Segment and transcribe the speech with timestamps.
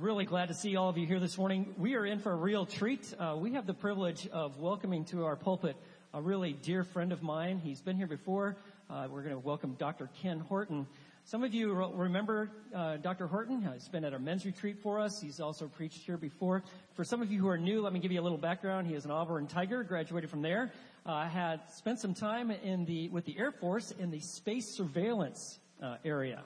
[0.00, 1.74] really glad to see all of you here this morning.
[1.76, 3.12] We are in for a real treat.
[3.18, 5.76] Uh, we have the privilege of welcoming to our pulpit
[6.14, 7.60] a really dear friend of mine.
[7.62, 8.56] He's been here before.
[8.88, 10.08] Uh, we're going to welcome Dr.
[10.22, 10.86] Ken Horton.
[11.24, 13.26] Some of you remember uh, Dr.
[13.26, 13.60] Horton.
[13.74, 15.20] He's been at our men's retreat for us.
[15.20, 16.62] He's also preached here before.
[16.94, 18.86] For some of you who are new, let me give you a little background.
[18.86, 20.72] He is an Auburn Tiger, graduated from there.
[21.04, 25.58] Uh, had spent some time in the with the Air Force in the space surveillance
[25.82, 26.42] uh, area.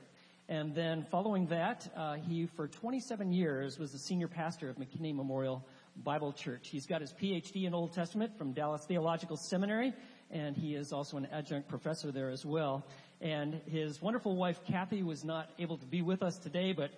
[0.48, 5.14] And then following that, uh, he for 27 years was the senior pastor of McKinney
[5.14, 5.64] Memorial
[5.96, 6.68] Bible Church.
[6.68, 9.94] He's got his PhD in Old Testament from Dallas Theological Seminary,
[10.30, 12.84] and he is also an adjunct professor there as well.
[13.22, 16.90] And his wonderful wife Kathy was not able to be with us today, but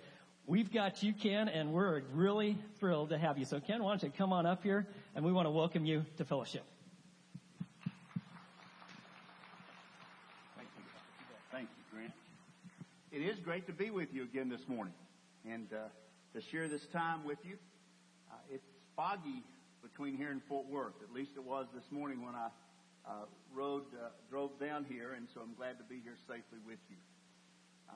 [0.45, 3.45] we've got you, Ken, and we're really thrilled to have you.
[3.45, 4.85] So Ken, why don't you come on up here,
[5.15, 6.63] and we want to welcome you to fellowship.
[13.17, 14.93] It is great to be with you again this morning
[15.43, 15.89] and uh,
[16.37, 17.57] to share this time with you.
[18.29, 19.41] Uh, it's foggy
[19.81, 20.93] between here and Fort Worth.
[21.01, 22.49] At least it was this morning when I
[23.07, 26.77] uh, rode, uh, drove down here, and so I'm glad to be here safely with
[26.91, 26.97] you.
[27.89, 27.93] Uh,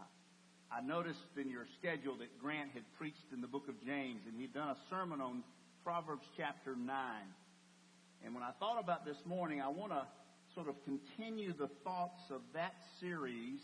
[0.74, 4.34] I noticed in your schedule that Grant had preached in the book of James, and
[4.42, 5.44] he'd done a sermon on
[5.84, 6.88] Proverbs chapter 9.
[8.26, 10.02] And when I thought about this morning, I want to
[10.56, 13.60] sort of continue the thoughts of that series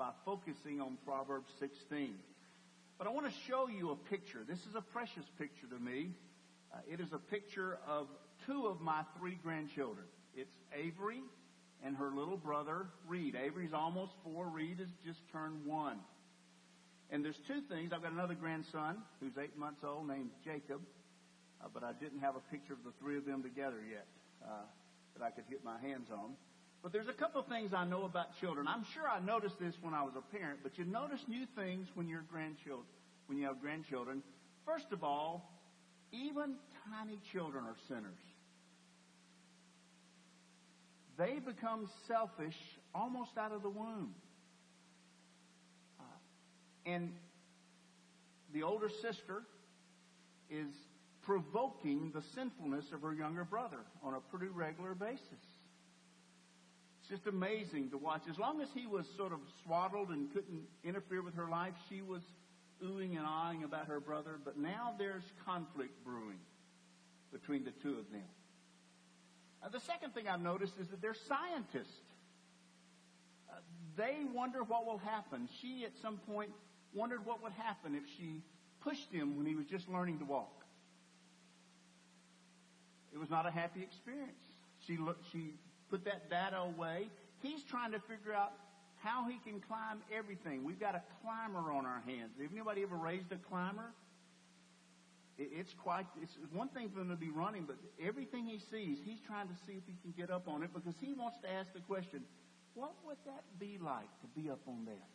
[0.00, 2.14] by focusing on Proverbs 16.
[2.96, 4.38] But I want to show you a picture.
[4.48, 6.08] This is a precious picture to me.
[6.72, 8.06] Uh, it is a picture of
[8.46, 10.06] two of my three grandchildren.
[10.34, 11.20] It's Avery
[11.84, 13.36] and her little brother, Reed.
[13.36, 14.46] Avery's almost four.
[14.46, 15.98] Reed has just turned one.
[17.10, 17.92] And there's two things.
[17.92, 20.80] I've got another grandson who's eight months old named Jacob,
[21.62, 24.06] uh, but I didn't have a picture of the three of them together yet
[24.42, 24.64] uh,
[25.18, 26.32] that I could get my hands on.
[26.82, 28.66] But there's a couple of things I know about children.
[28.66, 31.88] I'm sure I noticed this when I was a parent, but you notice new things
[31.94, 32.86] when you're grandchildren,
[33.26, 34.22] when you have grandchildren.
[34.64, 35.52] First of all,
[36.12, 36.54] even
[36.90, 38.18] tiny children are sinners.
[41.18, 42.56] They become selfish
[42.94, 44.14] almost out of the womb.
[46.00, 46.04] Uh,
[46.86, 47.12] and
[48.54, 49.42] the older sister
[50.48, 50.68] is
[51.22, 55.44] provoking the sinfulness of her younger brother on a pretty regular basis
[57.10, 58.22] just amazing to watch.
[58.30, 62.02] As long as he was sort of swaddled and couldn't interfere with her life, she
[62.02, 62.22] was
[62.82, 64.38] oohing and ahhing about her brother.
[64.42, 66.38] But now there's conflict brewing
[67.32, 68.22] between the two of them.
[69.62, 71.92] Uh, the second thing I've noticed is that they're scientists.
[73.50, 73.56] Uh,
[73.96, 75.48] they wonder what will happen.
[75.60, 76.50] She, at some point,
[76.94, 78.42] wondered what would happen if she
[78.82, 80.64] pushed him when he was just learning to walk.
[83.12, 84.32] It was not a happy experience.
[84.86, 85.54] She, looked, she
[85.90, 87.08] put that data away.
[87.42, 88.52] He's trying to figure out
[89.02, 90.62] how he can climb everything.
[90.62, 92.32] We've got a climber on our hands.
[92.40, 93.92] Have anybody ever raised a climber?
[95.38, 99.20] It's quite, it's one thing for him to be running, but everything he sees, he's
[99.26, 101.72] trying to see if he can get up on it because he wants to ask
[101.72, 102.20] the question,
[102.74, 105.08] what would that be like to be up on that?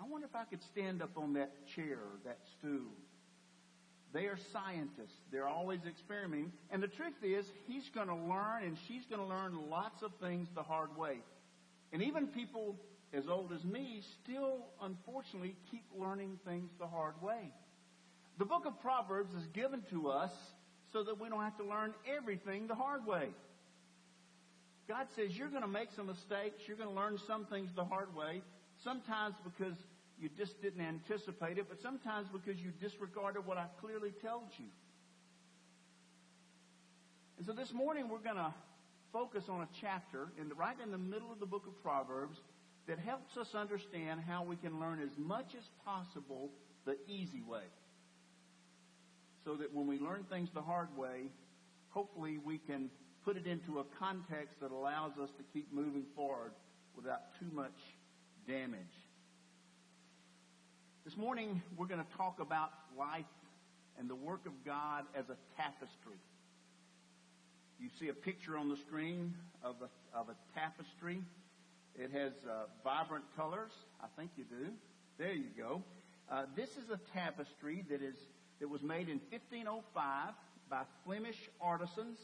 [0.00, 2.92] I wonder if I could stand up on that chair that stool.
[4.12, 5.14] They are scientists.
[5.30, 6.52] They're always experimenting.
[6.70, 10.10] And the truth is, he's going to learn and she's going to learn lots of
[10.20, 11.18] things the hard way.
[11.92, 12.76] And even people
[13.12, 17.52] as old as me still, unfortunately, keep learning things the hard way.
[18.38, 20.30] The book of Proverbs is given to us
[20.92, 23.28] so that we don't have to learn everything the hard way.
[24.88, 26.56] God says you're going to make some mistakes.
[26.66, 28.42] You're going to learn some things the hard way.
[28.82, 29.76] Sometimes because
[30.20, 34.66] you just didn't anticipate it, but sometimes because you disregarded what I clearly told you.
[37.38, 38.52] And so this morning we're going to
[39.12, 42.36] focus on a chapter in the, right in the middle of the book of Proverbs
[42.86, 46.50] that helps us understand how we can learn as much as possible
[46.84, 47.64] the easy way.
[49.44, 51.30] So that when we learn things the hard way,
[51.88, 52.90] hopefully we can
[53.24, 56.52] put it into a context that allows us to keep moving forward
[56.94, 57.72] without too much
[58.46, 58.99] damage.
[61.02, 63.24] This morning, we're going to talk about life
[63.98, 66.20] and the work of God as a tapestry.
[67.80, 69.32] You see a picture on the screen
[69.64, 71.22] of a, of a tapestry.
[71.98, 73.70] It has uh, vibrant colors.
[74.02, 74.66] I think you do.
[75.16, 75.82] There you go.
[76.30, 78.16] Uh, this is a tapestry that is
[78.60, 80.34] that was made in 1505
[80.68, 82.18] by Flemish artisans.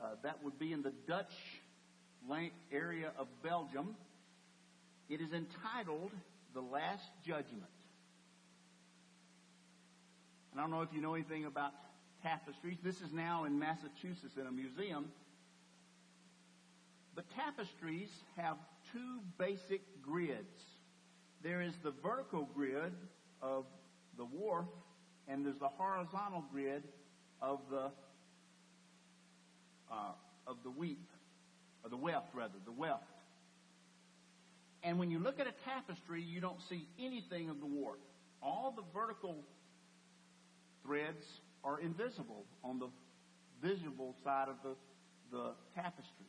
[0.00, 1.34] Uh, that would be in the Dutch
[2.72, 3.96] area of Belgium.
[5.08, 6.12] It is entitled
[6.54, 7.64] "The Last Judgment."
[10.60, 11.72] I don't know if you know anything about
[12.22, 12.76] tapestries.
[12.84, 15.06] This is now in Massachusetts in a museum.
[17.14, 18.58] But tapestries have
[18.92, 20.60] two basic grids.
[21.42, 22.92] There is the vertical grid
[23.40, 23.64] of
[24.18, 24.68] the warp
[25.26, 26.82] and there's the horizontal grid
[27.40, 27.90] of the
[29.90, 30.12] uh,
[30.46, 31.08] of the wheat,
[31.82, 33.02] or the weft rather, the weft.
[34.82, 38.00] And when you look at a tapestry, you don't see anything of the warp.
[38.42, 39.36] All the vertical
[40.90, 41.24] threads
[41.62, 42.88] are invisible on the
[43.62, 44.74] visible side of the,
[45.30, 46.26] the tapestry.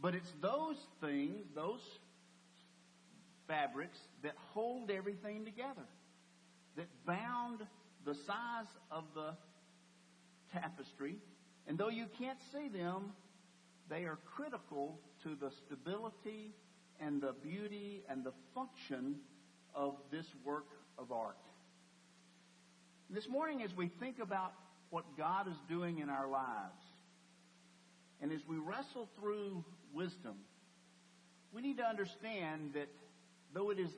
[0.00, 1.80] But it's those things, those
[3.48, 5.88] fabrics that hold everything together,
[6.76, 7.66] that bound
[8.04, 9.34] the size of the
[10.52, 11.16] tapestry.
[11.66, 13.10] And though you can't see them,
[13.90, 16.54] they are critical to the stability
[17.00, 19.16] and the beauty and the function
[19.74, 21.38] of this work of art.
[23.10, 24.52] This morning, as we think about
[24.90, 26.82] what God is doing in our lives,
[28.22, 30.34] and as we wrestle through wisdom,
[31.52, 32.88] we need to understand that
[33.52, 33.90] though it is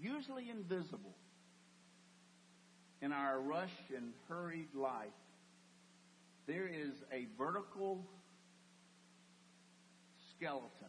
[0.00, 1.14] usually invisible
[3.02, 5.06] in our rush and hurried life,
[6.46, 8.04] there is a vertical
[10.34, 10.88] skeleton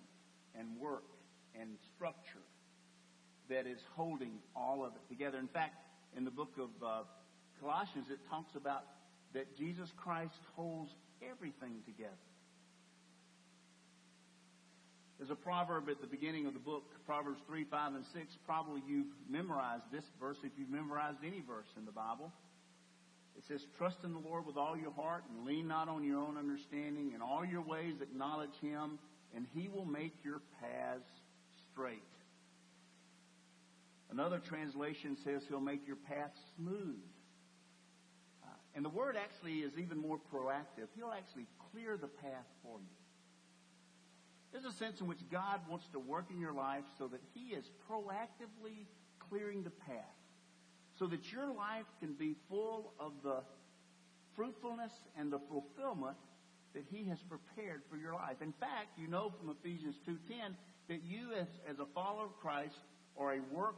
[0.58, 1.04] and work
[1.60, 2.46] and structure
[3.50, 5.38] that is holding all of it together.
[5.38, 5.76] In fact,
[6.16, 7.04] in the book of uh,
[7.62, 8.84] Colossians, it talks about
[9.34, 10.92] that Jesus Christ holds
[11.22, 12.16] everything together.
[15.18, 18.26] There's a proverb at the beginning of the book, Proverbs 3, 5, and 6.
[18.46, 22.32] Probably you've memorized this verse if you've memorized any verse in the Bible.
[23.38, 26.20] It says, Trust in the Lord with all your heart and lean not on your
[26.20, 27.12] own understanding.
[27.14, 28.98] In all your ways acknowledge him,
[29.36, 31.10] and he will make your paths
[31.72, 32.00] straight.
[34.10, 37.04] Another translation says he'll make your path smooth.
[38.80, 40.88] And the word actually is even more proactive.
[40.96, 42.96] He'll actually clear the path for you.
[44.54, 47.54] There's a sense in which God wants to work in your life so that He
[47.54, 48.88] is proactively
[49.28, 50.16] clearing the path.
[50.98, 53.42] So that your life can be full of the
[54.38, 56.16] fruitfulness and the fulfillment
[56.74, 58.38] that He has prepared for your life.
[58.42, 60.56] In fact, you know from Ephesians 2.10
[60.88, 62.80] that you as, as a follower of Christ
[63.18, 63.76] are a work,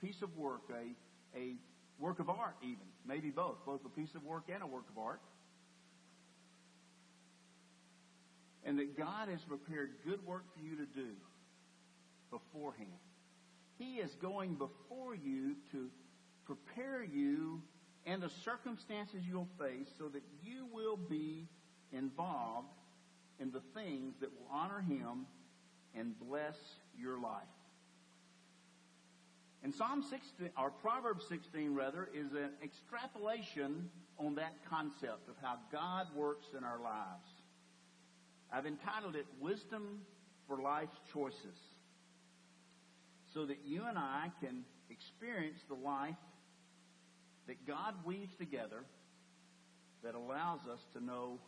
[0.00, 1.56] piece of work, a, a
[1.98, 4.98] work of art even, maybe both, both a piece of work and a work of
[4.98, 5.20] art.
[8.64, 11.10] And that God has prepared good work for you to do
[12.30, 12.88] beforehand.
[13.78, 15.88] He is going before you to
[16.44, 17.62] prepare you
[18.06, 21.46] and the circumstances you'll face so that you will be
[21.92, 22.68] involved
[23.38, 25.26] in the things that will honor Him
[25.94, 26.56] and bless
[26.98, 27.42] your life.
[29.62, 35.58] And Psalm 16, or Proverbs 16 rather, is an extrapolation on that concept of how
[35.72, 37.28] God works in our lives.
[38.52, 40.00] I've entitled it Wisdom
[40.46, 41.58] for Life's Choices.
[43.34, 46.14] So that you and I can experience the life
[47.46, 48.84] that God weaves together
[50.02, 51.38] that allows us to know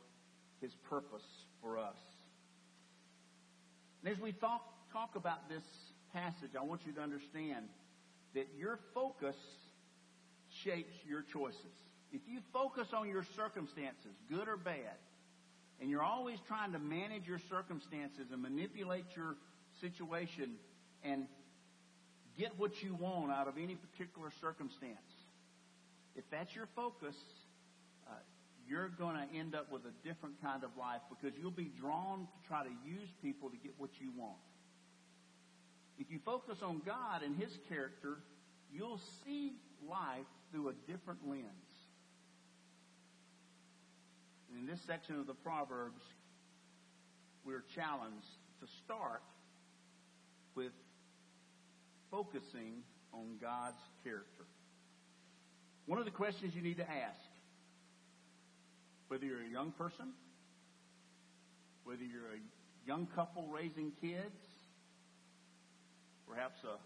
[0.61, 1.25] His purpose
[1.63, 1.97] for us.
[4.03, 4.63] And as we talk,
[4.93, 5.65] talk about this
[6.13, 7.67] passage, I want you to understand
[8.35, 9.37] that your focus
[10.65, 11.77] shapes your choices.
[12.13, 14.99] If you focus on your circumstances, good or bad,
[15.81, 19.37] and you're always trying to manage your circumstances and manipulate your
[19.81, 20.57] situation
[21.05, 21.27] and
[22.39, 24.99] get what you want out of any particular circumstance,
[26.17, 27.15] if that's your focus,
[28.09, 28.15] uh,
[28.69, 32.27] you're going to end up with a different kind of life because you'll be drawn
[32.27, 34.39] to try to use people to get what you want.
[36.01, 38.17] If you focus on God and His character,
[38.73, 39.53] you'll see
[39.87, 41.45] life through a different lens.
[44.59, 46.01] In this section of the Proverbs,
[47.45, 48.27] we're challenged
[48.61, 49.23] to start
[50.55, 50.73] with
[52.11, 54.47] focusing on God's character.
[55.87, 57.21] One of the questions you need to ask,
[59.09, 60.13] whether you're a young person,
[61.85, 64.50] whether you're a young couple raising kids,
[66.31, 66.79] perhaps a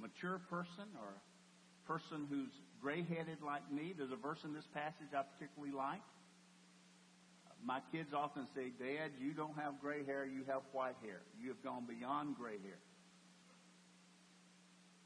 [0.00, 5.10] mature person or a person who's gray-headed like me, there's a verse in this passage
[5.12, 6.02] I particularly like
[7.64, 11.20] my kids often say, Dad, you don't have gray hair, you have white hair.
[11.40, 12.78] You have gone beyond gray hair.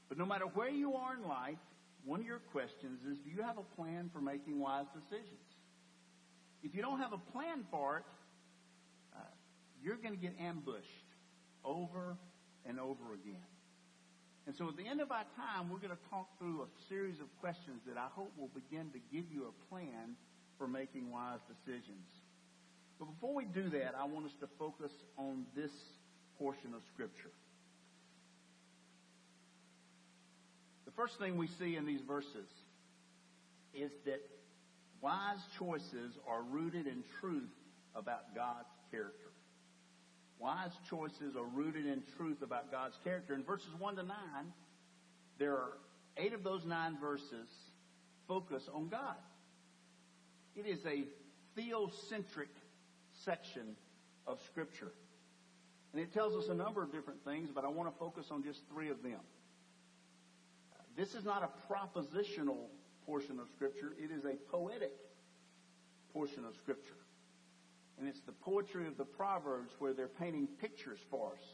[0.08, 1.58] But no matter where you are in life,
[2.04, 5.44] one of your questions is, do you have a plan for making wise decisions?
[6.62, 8.04] If you don't have a plan for it,
[9.14, 9.18] uh,
[9.82, 10.86] you're going to get ambushed
[11.64, 12.16] over
[12.64, 13.42] and over again.
[14.46, 17.18] And so at the end of our time, we're going to talk through a series
[17.18, 20.14] of questions that I hope will begin to give you a plan
[20.56, 22.06] for making wise decisions.
[22.98, 25.72] But before we do that, I want us to focus on this
[26.38, 27.34] portion of Scripture.
[30.86, 32.48] The first thing we see in these verses
[33.74, 34.22] is that
[35.02, 37.50] wise choices are rooted in truth
[37.94, 39.35] about God's character.
[40.38, 43.34] Wise choices are rooted in truth about God's character.
[43.34, 44.16] In verses 1 to 9,
[45.38, 45.78] there are
[46.16, 47.48] eight of those nine verses
[48.28, 49.16] focus on God.
[50.54, 51.04] It is a
[51.58, 52.48] theocentric
[53.24, 53.76] section
[54.26, 54.92] of Scripture.
[55.92, 58.42] And it tells us a number of different things, but I want to focus on
[58.42, 59.20] just three of them.
[60.96, 62.68] This is not a propositional
[63.04, 64.92] portion of Scripture, it is a poetic
[66.12, 66.96] portion of Scripture.
[67.98, 71.44] And it's the poetry of the Proverbs where they're painting pictures for us.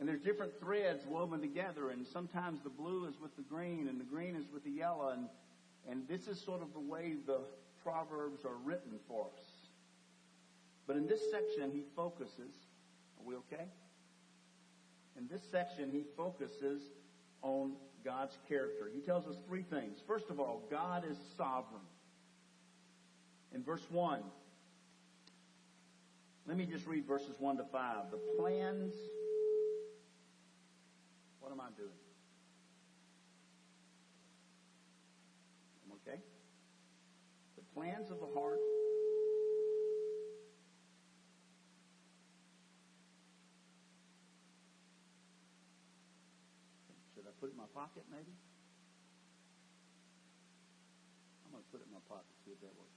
[0.00, 4.00] And there's different threads woven together, and sometimes the blue is with the green, and
[4.00, 5.28] the green is with the yellow, and,
[5.88, 7.40] and this is sort of the way the
[7.82, 9.44] Proverbs are written for us.
[10.86, 12.52] But in this section, he focuses,
[13.18, 13.66] are we okay?
[15.16, 16.82] In this section, he focuses
[17.42, 17.72] on
[18.04, 18.90] God's character.
[18.92, 19.98] He tells us three things.
[20.06, 21.82] First of all, God is sovereign.
[23.54, 24.20] In verse 1,
[26.46, 28.10] let me just read verses 1 to 5.
[28.10, 28.92] The plans.
[31.40, 31.88] What am I doing?
[35.84, 36.20] I'm okay?
[37.56, 38.60] The plans of the heart.
[47.14, 48.32] Should I put it in my pocket, maybe?
[51.46, 52.90] I'm going to put it in my pocket, see if that works.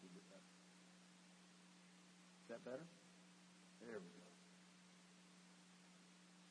[2.48, 2.88] Is that better?
[3.88, 4.28] There we go.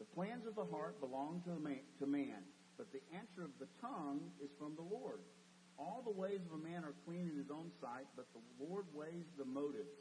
[0.00, 2.40] The plans of the heart belong to man, to man,
[2.80, 5.20] but the answer of the tongue is from the Lord.
[5.78, 8.86] All the ways of a man are clean in his own sight, but the Lord
[8.96, 9.92] weighs the motives.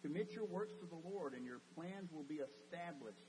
[0.00, 3.28] Commit your works to the Lord, and your plans will be established.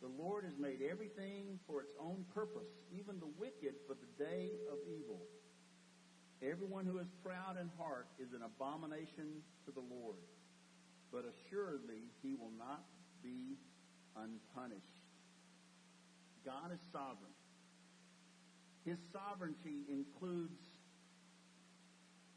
[0.00, 4.56] The Lord has made everything for its own purpose, even the wicked for the day
[4.72, 5.20] of evil.
[6.40, 10.16] Everyone who is proud in heart is an abomination to the Lord
[11.12, 12.82] but assuredly he will not
[13.22, 13.60] be
[14.16, 15.04] unpunished.
[16.44, 17.36] God is sovereign.
[18.84, 20.64] His sovereignty includes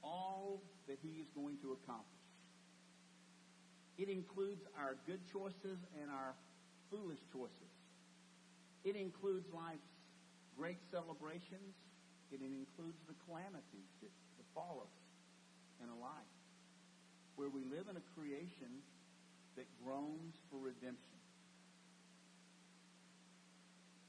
[0.04, 2.12] all that he is going to accomplish.
[3.98, 6.36] It includes our good choices and our
[6.92, 7.74] foolish choices.
[8.84, 9.90] It includes life's
[10.60, 11.74] great celebrations.
[12.30, 14.94] It includes the calamities that befall us
[15.82, 16.35] in a life
[17.36, 18.84] where we live in a creation
[19.56, 21.20] that groans for redemption.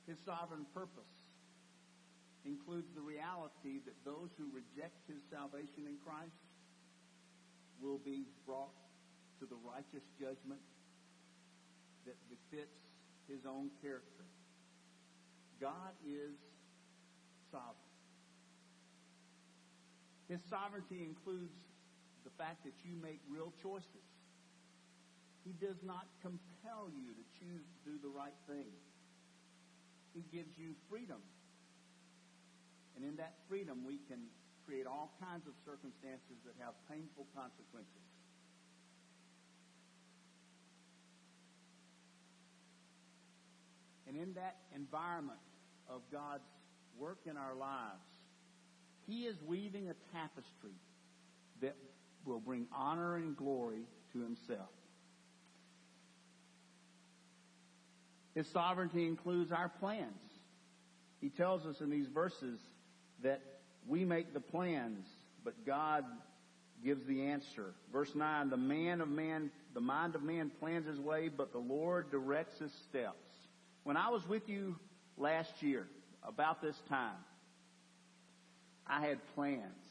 [0.06, 1.10] His sovereign purpose
[2.46, 6.38] includes the reality that those who reject his salvation in Christ
[7.82, 8.74] will be brought
[9.40, 10.62] to the righteous judgment
[12.06, 12.78] that befits
[13.26, 14.24] his own character.
[15.60, 16.38] God is
[17.50, 17.74] sovereign.
[20.28, 21.65] His sovereignty includes
[22.26, 24.10] the fact that you make real choices.
[25.46, 28.74] He does not compel you to choose to do the right thing.
[30.10, 31.22] He gives you freedom.
[32.98, 34.26] And in that freedom, we can
[34.66, 38.02] create all kinds of circumstances that have painful consequences.
[44.08, 45.38] And in that environment
[45.86, 46.50] of God's
[46.98, 48.02] work in our lives,
[49.06, 50.74] He is weaving a tapestry
[51.60, 51.76] that
[52.26, 54.68] will bring honor and glory to himself.
[58.34, 60.10] His sovereignty includes our plans.
[61.20, 62.60] He tells us in these verses
[63.22, 63.40] that
[63.86, 65.06] we make the plans,
[65.42, 66.04] but God
[66.84, 67.72] gives the answer.
[67.90, 71.58] Verse 9, the man of man, the mind of man plans his way, but the
[71.58, 73.16] Lord directs his steps.
[73.84, 74.76] When I was with you
[75.16, 75.86] last year,
[76.26, 77.16] about this time,
[78.86, 79.85] I had plans.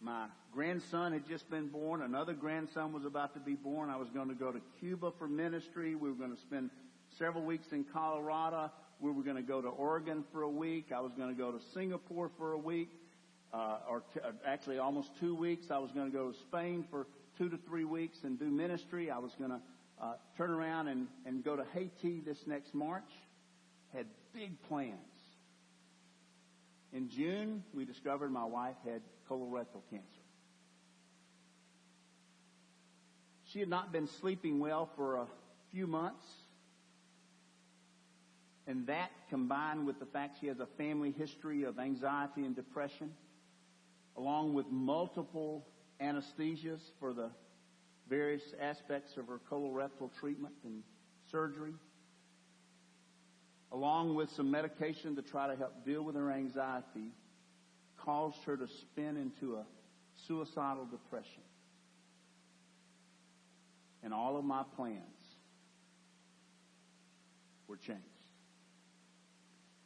[0.00, 2.02] My grandson had just been born.
[2.02, 3.90] Another grandson was about to be born.
[3.90, 5.96] I was going to go to Cuba for ministry.
[5.96, 6.70] We were going to spend
[7.18, 8.70] several weeks in Colorado.
[9.00, 10.92] We were going to go to Oregon for a week.
[10.94, 12.90] I was going to go to Singapore for a week,
[13.52, 15.66] uh, or t- uh, actually almost two weeks.
[15.70, 19.10] I was going to go to Spain for two to three weeks and do ministry.
[19.10, 19.60] I was going to
[20.00, 23.10] uh, turn around and, and go to Haiti this next March.
[23.92, 24.94] Had big plans.
[26.92, 30.06] In June, we discovered my wife had colorectal cancer.
[33.44, 35.26] She had not been sleeping well for a
[35.72, 36.24] few months.
[38.66, 43.14] And that combined with the fact she has a family history of anxiety and depression,
[44.16, 45.66] along with multiple
[46.00, 47.30] anesthesias for the
[48.08, 50.82] various aspects of her colorectal treatment and
[51.30, 51.72] surgery,
[53.72, 57.12] along with some medication to try to help deal with her anxiety,
[58.08, 59.64] caused her to spin into a
[60.26, 61.42] suicidal depression.
[64.02, 65.02] And all of my plans
[67.66, 68.02] were changed.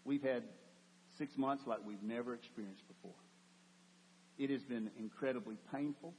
[0.04, 0.44] We've had
[1.18, 3.18] six months like we've never experienced before.
[4.38, 6.14] It has been incredibly painful.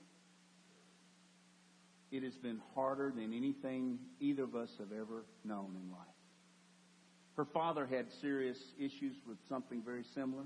[2.12, 6.02] It has been harder than anything either of us have ever known in life.
[7.38, 10.44] Her father had serious issues with something very similar.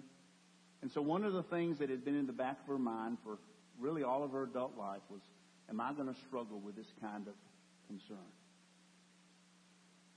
[0.81, 3.17] And so one of the things that had been in the back of her mind
[3.23, 3.37] for
[3.79, 5.21] really all of her adult life was,
[5.69, 7.33] am I going to struggle with this kind of
[7.87, 8.17] concern?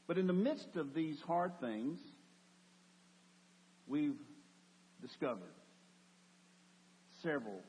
[0.07, 1.99] But in the midst of these hard things,
[3.87, 4.19] we've
[5.01, 5.55] discovered
[7.23, 7.61] several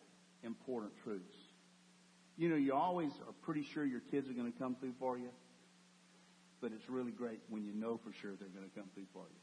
[0.44, 1.36] important truths.
[2.38, 5.18] You know, you always are pretty sure your kids are going to come through for
[5.18, 5.30] you,
[6.62, 9.24] but it's really great when you know for sure they're going to come through for
[9.30, 9.41] you.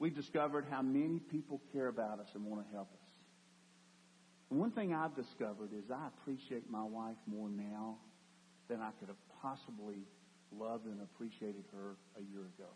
[0.00, 3.08] We've discovered how many people care about us and want to help us.
[4.50, 7.98] And one thing I've discovered is I appreciate my wife more now
[8.68, 9.98] than I could have possibly
[10.58, 12.70] loved and appreciated her a year ago.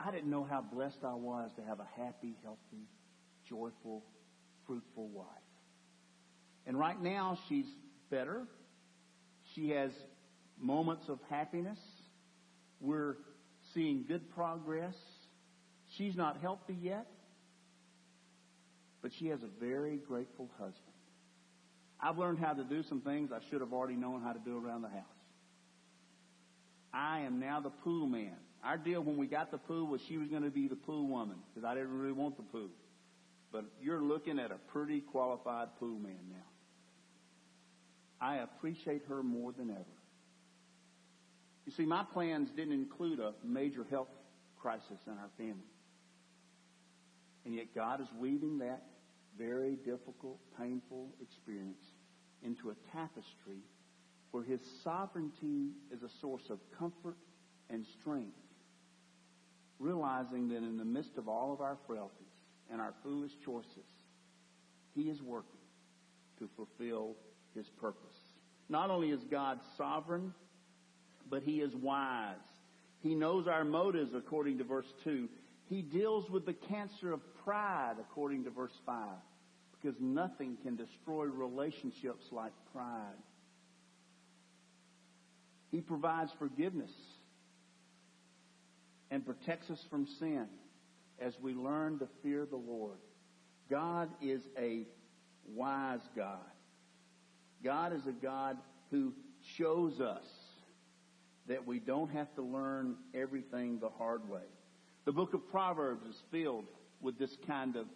[0.00, 2.86] I didn't know how blessed I was to have a happy, healthy,
[3.48, 4.04] joyful,
[4.66, 5.26] fruitful wife.
[6.66, 7.66] And right now she's
[8.10, 8.44] better.
[9.54, 9.90] She has
[10.58, 11.78] moments of happiness.
[12.80, 13.16] We're
[13.74, 14.94] seeing good progress.
[15.96, 17.06] She's not healthy yet,
[19.02, 20.82] but she has a very grateful husband.
[22.00, 24.64] I've learned how to do some things I should have already known how to do
[24.64, 25.04] around the house.
[26.92, 28.36] I am now the pool man.
[28.64, 31.06] Our deal when we got the pool was she was going to be the pool
[31.06, 32.70] woman because I didn't really want the pool.
[33.52, 36.36] But you're looking at a pretty qualified pool man now.
[38.20, 39.84] I appreciate her more than ever.
[41.66, 44.08] You see, my plans didn't include a major health
[44.60, 45.54] crisis in our family.
[47.48, 48.82] And yet God is weaving that
[49.38, 51.82] very difficult, painful experience
[52.44, 53.62] into a tapestry
[54.32, 57.16] where His sovereignty is a source of comfort
[57.70, 58.36] and strength,
[59.78, 62.12] realizing that in the midst of all of our frailties
[62.70, 63.88] and our foolish choices,
[64.94, 65.48] He is working
[66.40, 67.16] to fulfill
[67.54, 68.18] His purpose.
[68.68, 70.34] Not only is God sovereign,
[71.30, 72.36] but He is wise.
[73.00, 75.30] He knows our motives according to verse 2.
[75.68, 79.06] He deals with the cancer of pride according to verse 5
[79.80, 83.16] because nothing can destroy relationships like pride.
[85.70, 86.90] He provides forgiveness
[89.10, 90.46] and protects us from sin
[91.20, 92.98] as we learn to fear the Lord.
[93.70, 94.86] God is a
[95.46, 96.38] wise God.
[97.62, 98.56] God is a God
[98.90, 99.12] who
[99.56, 100.24] shows us
[101.46, 104.40] that we don't have to learn everything the hard way.
[105.08, 106.66] The book of Proverbs is filled
[107.00, 107.86] with this kind of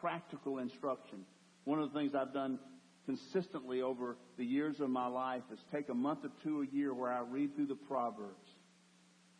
[0.00, 1.20] practical instruction.
[1.62, 2.58] One of the things I've done
[3.06, 6.92] consistently over the years of my life is take a month or two a year
[6.92, 8.48] where I read through the Proverbs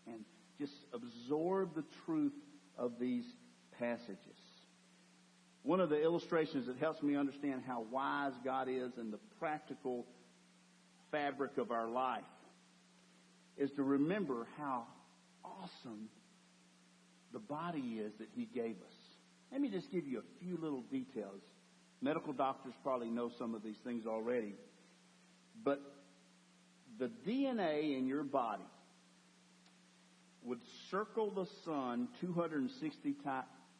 [0.06, 0.20] and
[0.60, 2.34] just absorb the truth
[2.78, 3.24] of these
[3.80, 4.38] passages.
[5.64, 10.06] One of the illustrations that helps me understand how wise God is and the practical
[11.10, 12.22] fabric of our life
[13.56, 14.84] is to remember how
[15.44, 16.08] awesome
[17.32, 18.94] the body is that He gave us.
[19.52, 21.40] Let me just give you a few little details.
[22.00, 24.54] Medical doctors probably know some of these things already.
[25.64, 25.80] But
[26.98, 28.62] the DNA in your body
[30.44, 30.60] would
[30.90, 33.16] circle the sun 260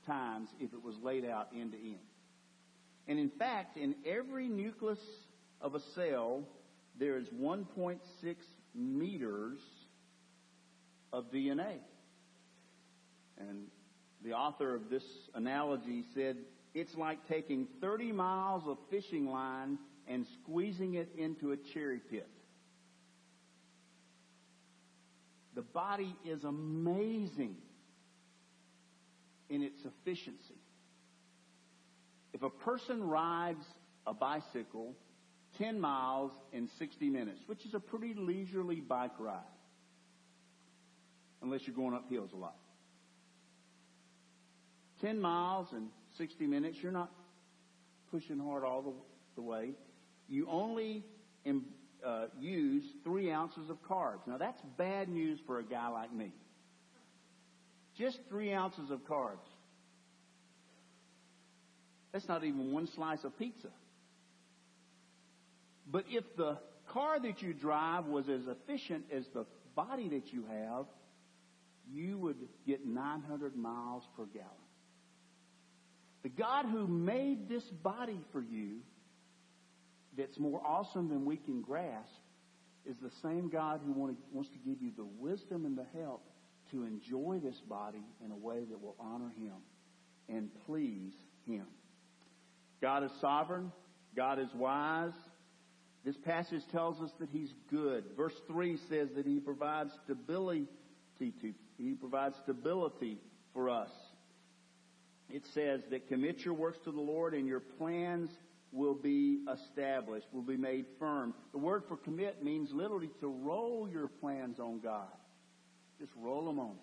[0.06, 1.98] times if it was laid out end to end.
[3.06, 4.98] And in fact, in every nucleus
[5.60, 6.42] of a cell,
[6.98, 7.98] there is 1.6
[8.74, 9.58] meters
[11.12, 11.78] of DNA.
[13.38, 13.66] And
[14.24, 16.36] the author of this analogy said,
[16.74, 22.28] it's like taking 30 miles of fishing line and squeezing it into a cherry pit.
[25.54, 27.56] The body is amazing
[29.48, 30.60] in its efficiency.
[32.32, 33.64] If a person rides
[34.06, 34.94] a bicycle
[35.58, 39.40] 10 miles in 60 minutes, which is a pretty leisurely bike ride,
[41.42, 42.56] unless you're going up hills a lot.
[45.00, 47.10] 10 miles in 60 minutes, you're not
[48.10, 48.92] pushing hard all the,
[49.36, 49.70] the way.
[50.28, 51.04] You only
[52.04, 54.26] uh, use three ounces of carbs.
[54.26, 56.32] Now that's bad news for a guy like me.
[57.96, 59.38] Just three ounces of carbs.
[62.12, 63.68] That's not even one slice of pizza.
[65.90, 66.58] But if the
[66.92, 70.86] car that you drive was as efficient as the body that you have,
[71.90, 74.67] you would get 900 miles per gallon.
[76.22, 78.78] The God who made this body for you
[80.16, 82.10] that's more awesome than we can grasp
[82.88, 86.22] is the same God who wants to give you the wisdom and the help
[86.72, 89.54] to enjoy this body in a way that will honor Him
[90.28, 91.12] and please
[91.46, 91.66] Him.
[92.80, 93.72] God is sovereign.
[94.16, 95.12] God is wise.
[96.04, 98.04] This passage tells us that He's good.
[98.16, 100.66] Verse 3 says that He provides stability
[101.18, 101.32] to,
[101.76, 103.18] He provides stability
[103.52, 103.90] for us.
[105.30, 108.30] It says that commit your works to the Lord and your plans
[108.72, 111.34] will be established, will be made firm.
[111.52, 115.08] The word for commit means literally to roll your plans on God.
[115.98, 116.76] Just roll them on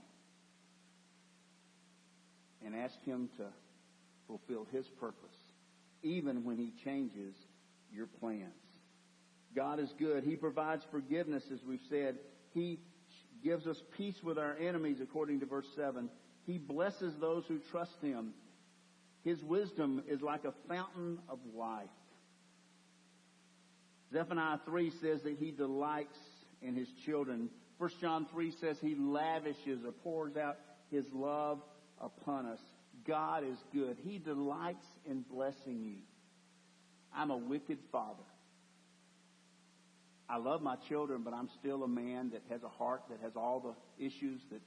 [2.65, 3.45] And ask Him to
[4.27, 5.35] fulfill His purpose,
[6.03, 7.35] even when He changes
[7.93, 8.51] your plans.
[9.55, 10.23] God is good.
[10.23, 12.17] He provides forgiveness, as we've said.
[12.53, 12.79] He
[13.43, 16.09] gives us peace with our enemies, according to verse 7.
[16.45, 18.33] He blesses those who trust Him.
[19.23, 21.89] His wisdom is like a fountain of life.
[24.13, 26.17] Zephaniah 3 says that He delights
[26.61, 27.49] in His children.
[27.79, 30.57] 1 John 3 says He lavishes or pours out
[30.91, 31.59] His love
[31.99, 32.59] upon us.
[33.07, 33.97] God is good.
[34.03, 35.97] He delights in blessing you.
[37.15, 38.23] I'm a wicked father.
[40.27, 43.33] I love my children, but I'm still a man that has a heart that has
[43.35, 44.61] all the issues that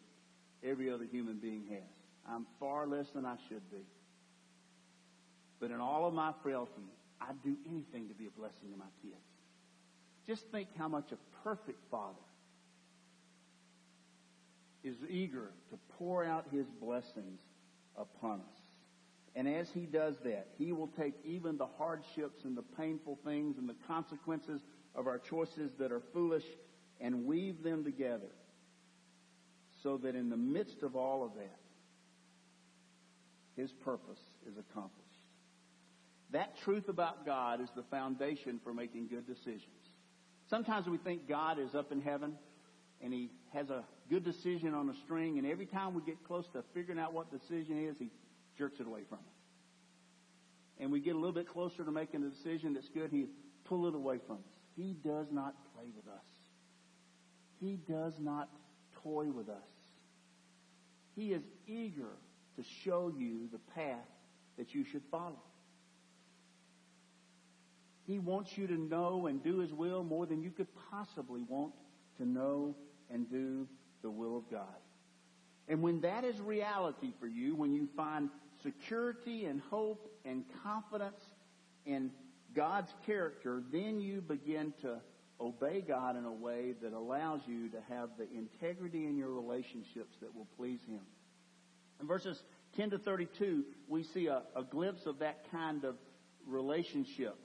[0.64, 1.82] every other human being has.
[2.28, 3.84] I'm far less than I should be.
[5.60, 6.88] But in all of my frailty,
[7.20, 9.16] I'd do anything to be a blessing to my kids.
[10.26, 12.14] Just think how much a perfect father
[14.84, 17.40] is eager to pour out his blessings
[17.96, 18.60] upon us.
[19.34, 23.56] And as he does that, he will take even the hardships and the painful things
[23.58, 24.60] and the consequences
[24.94, 26.44] of our choices that are foolish
[27.00, 28.28] and weave them together
[29.82, 31.58] so that in the midst of all of that,
[33.56, 35.04] his purpose is accomplished.
[36.30, 39.62] That truth about God is the foundation for making good decisions.
[40.48, 42.34] Sometimes we think God is up in heaven
[43.00, 46.46] and he has a good decision on a string, and every time we get close
[46.52, 48.10] to figuring out what decision is, he
[48.56, 49.38] jerks it away from us.
[50.80, 53.26] And we get a little bit closer to making a decision that's good, he
[53.64, 54.52] pulls it away from us.
[54.76, 56.24] He does not play with us.
[57.60, 58.48] He does not
[59.02, 59.56] toy with us.
[61.16, 62.16] He is eager
[62.56, 63.96] to show you the path
[64.56, 65.42] that you should follow.
[68.06, 71.74] He wants you to know and do His will more than you could possibly want
[72.16, 72.74] to know
[73.11, 73.68] and do
[74.02, 74.64] the will of God.
[75.68, 78.30] And when that is reality for you, when you find
[78.62, 81.20] security and hope and confidence
[81.84, 82.11] in
[82.54, 84.98] God's character, then you begin to
[85.40, 90.14] obey God in a way that allows you to have the integrity in your relationships
[90.20, 91.01] that will please Him.
[92.01, 92.40] In verses
[92.77, 95.96] 10 to 32, we see a, a glimpse of that kind of
[96.46, 97.37] relationship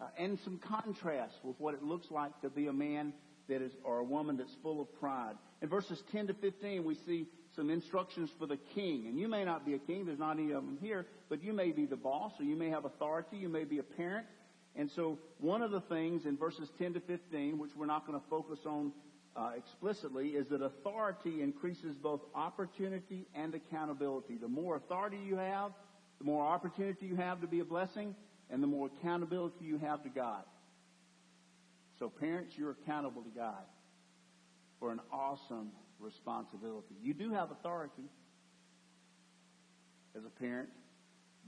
[0.00, 3.12] uh, and some contrast with what it looks like to be a man
[3.48, 5.34] that is, or a woman that's full of pride.
[5.62, 9.06] In verses 10 to 15, we see some instructions for the king.
[9.06, 11.52] And you may not be a king, there's not any of them here, but you
[11.52, 14.26] may be the boss, or you may have authority, you may be a parent.
[14.76, 18.18] And so one of the things in verses 10 to 15, which we're not going
[18.18, 18.92] to focus on
[19.36, 24.36] uh, explicitly, is that authority increases both opportunity and accountability.
[24.36, 25.72] The more authority you have,
[26.18, 28.14] the more opportunity you have to be a blessing,
[28.50, 30.42] and the more accountability you have to God.
[31.98, 33.64] So parents, you're accountable to God
[34.80, 36.94] for an awesome responsibility.
[37.02, 38.10] You do have authority
[40.16, 40.68] as a parent,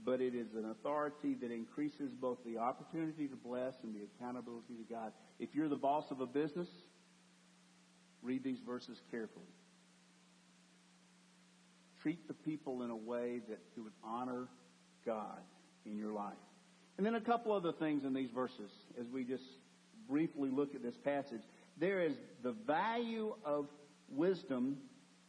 [0.05, 4.75] but it is an authority that increases both the opportunity to bless and the accountability
[4.75, 5.11] to God.
[5.39, 6.69] If you're the boss of a business,
[8.21, 9.45] read these verses carefully.
[12.01, 14.47] Treat the people in a way that would honor
[15.05, 15.39] God
[15.85, 16.33] in your life.
[16.97, 19.43] And then a couple other things in these verses as we just
[20.09, 21.41] briefly look at this passage.
[21.79, 23.67] There is the value of
[24.09, 24.77] wisdom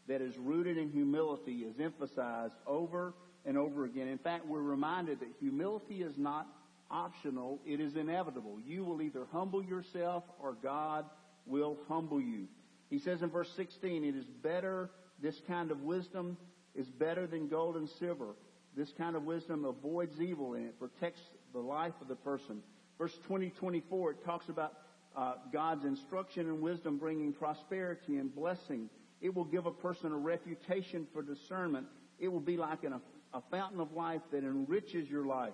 [0.08, 3.12] that is rooted in humility is emphasized over
[3.44, 4.08] and over again.
[4.08, 6.46] In fact, we're reminded that humility is not
[6.90, 8.58] optional, it is inevitable.
[8.64, 11.04] You will either humble yourself or God
[11.46, 12.46] will humble you.
[12.90, 14.90] He says in verse 16, it is better,
[15.22, 16.36] this kind of wisdom
[16.74, 18.34] is better than gold and silver.
[18.76, 21.20] This kind of wisdom avoids evil and it protects
[21.52, 22.62] the life of the person.
[22.96, 24.74] Verse 20, 24, it talks about
[25.16, 28.88] uh, God's instruction and wisdom bringing prosperity and blessing.
[29.20, 31.86] It will give a person a reputation for discernment.
[32.18, 33.00] It will be like an,
[33.32, 35.52] a fountain of life that enriches your life.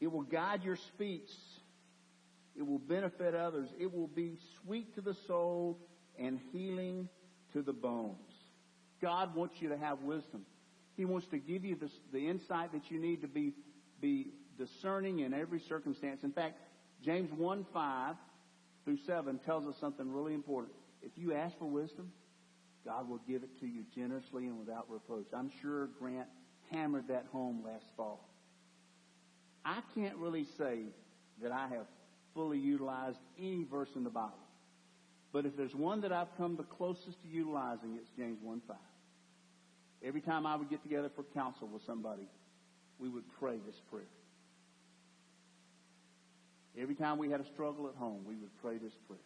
[0.00, 1.30] It will guide your speech.
[2.56, 3.68] It will benefit others.
[3.78, 5.78] It will be sweet to the soul
[6.18, 7.08] and healing
[7.52, 8.16] to the bones.
[9.00, 10.42] God wants you to have wisdom.
[10.96, 13.52] He wants to give you the, the insight that you need to be,
[14.00, 16.24] be discerning in every circumstance.
[16.24, 16.58] In fact,
[17.04, 18.16] James 1 5
[18.84, 20.74] through 7 tells us something really important.
[21.02, 22.10] If you ask for wisdom,
[22.88, 25.26] God will give it to you generously and without reproach.
[25.34, 26.26] I'm sure Grant
[26.70, 28.26] hammered that home last fall.
[29.62, 30.84] I can't really say
[31.42, 31.84] that I have
[32.34, 34.38] fully utilized any verse in the Bible.
[35.34, 38.76] But if there's one that I've come the closest to utilizing, it's James 1 5.
[40.02, 42.26] Every time I would get together for counsel with somebody,
[42.98, 44.08] we would pray this prayer.
[46.80, 49.18] Every time we had a struggle at home, we would pray this prayer.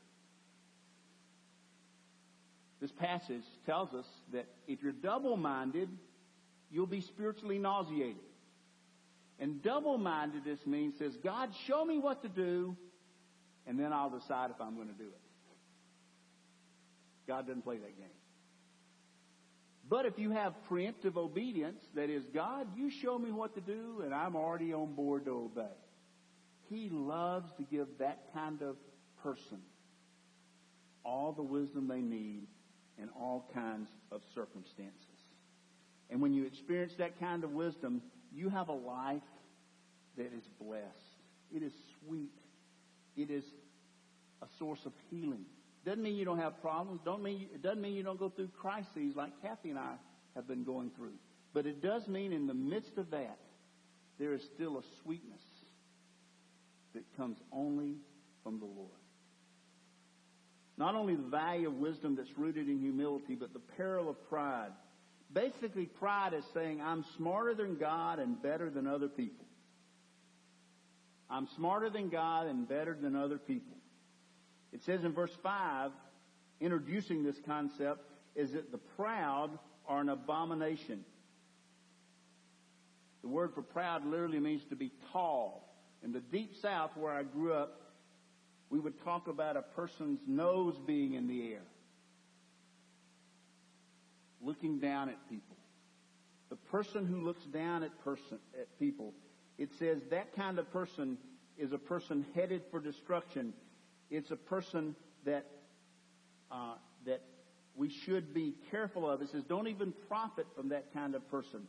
[2.83, 5.89] This passage tells us that if you're double minded,
[6.69, 8.17] you'll be spiritually nauseated.
[9.39, 12.77] And double mindedness means says, God, show me what to do,
[13.69, 15.21] and then I'll decide if I'm going to do it.
[17.29, 18.09] God doesn't play that game.
[19.89, 24.03] But if you have preemptive obedience, that is, God, you show me what to do,
[24.05, 25.77] and I'm already on board to obey.
[26.69, 28.75] He loves to give that kind of
[29.23, 29.61] person
[31.05, 32.49] all the wisdom they need
[33.01, 34.97] in all kinds of circumstances.
[36.11, 38.03] And when you experience that kind of wisdom,
[38.35, 39.23] you have a life
[40.17, 40.83] that is blessed.
[41.55, 42.33] It is sweet.
[43.17, 43.45] It is
[44.43, 45.45] a source of healing.
[45.85, 47.01] Doesn't mean you don't have problems.
[47.05, 49.95] Don't mean it doesn't mean you don't go through crises like Kathy and I
[50.35, 51.15] have been going through.
[51.53, 53.39] But it does mean in the midst of that,
[54.19, 55.41] there is still a sweetness
[56.95, 57.97] that comes only
[58.43, 59.02] from the Lord.
[60.77, 64.71] Not only the value of wisdom that's rooted in humility, but the peril of pride.
[65.33, 69.47] Basically, pride is saying, I'm smarter than God and better than other people.
[71.31, 73.77] I'm smarter than God and better than other people.
[74.73, 75.91] It says in verse 5,
[76.61, 78.01] introducing this concept,
[78.35, 79.51] is that the proud
[79.87, 81.05] are an abomination.
[83.23, 85.69] The word for proud literally means to be tall.
[86.03, 87.82] In the deep south where I grew up,
[88.73, 91.63] we would talk about a person's nose being in the air,
[94.41, 95.57] looking down at people.
[96.49, 99.13] The person who looks down at person at people,
[99.59, 101.19] it says that kind of person
[101.59, 103.53] is a person headed for destruction.
[104.11, 105.45] It's a person that
[106.51, 107.21] uh, that
[107.77, 109.21] we should be careful of.
[109.21, 111.61] It says, don't even profit from that kind of person.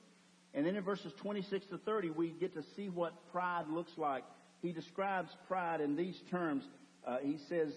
[0.53, 4.23] And then in verses 26 to 30, we get to see what pride looks like.
[4.61, 6.63] He describes pride in these terms.
[7.05, 7.73] Uh, he says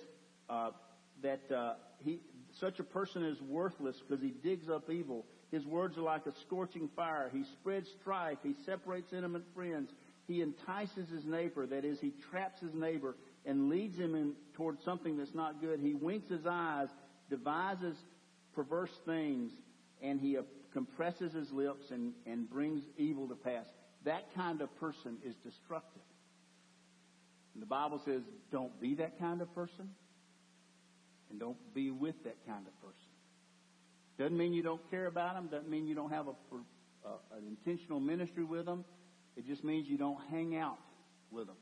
[0.49, 0.71] uh,
[1.23, 2.21] that uh, he,
[2.61, 5.27] such a person is worthless because he digs up evil.
[5.51, 7.31] His words are like a scorching fire.
[7.33, 8.39] He spreads strife.
[8.43, 9.91] He separates intimate friends.
[10.27, 11.67] He entices his neighbor.
[11.67, 15.79] That is, he traps his neighbor and leads him in, towards something that's not good.
[15.81, 16.89] He winks his eyes,
[17.31, 17.97] devises
[18.55, 19.53] perverse things,
[20.03, 20.37] and he
[20.73, 23.67] compresses his lips and, and brings evil to pass.
[24.05, 26.03] That kind of person is destructive.
[27.57, 28.21] And the Bible says,
[28.53, 29.89] don't be that kind of person,
[31.31, 33.09] and don't be with that kind of person.
[34.19, 35.49] Doesn't mean you don't care about them.
[35.51, 36.33] Doesn't mean you don't have a,
[37.09, 38.85] a, an intentional ministry with them.
[39.39, 40.77] It just means you don't hang out
[41.31, 41.57] with them.